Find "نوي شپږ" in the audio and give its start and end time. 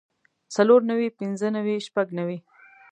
1.57-2.07